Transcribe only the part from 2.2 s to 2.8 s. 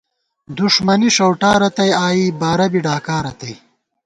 بارہ بی